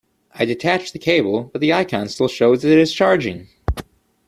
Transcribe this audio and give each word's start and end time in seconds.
I 0.33 0.45
detached 0.45 0.93
the 0.93 0.97
cable, 0.99 1.51
but 1.53 1.61
the 1.61 1.71
icon 1.73 2.07
still 2.09 2.27
shows 2.27 2.65
it 2.65 2.75
is 2.75 2.91
charging? 2.91 3.49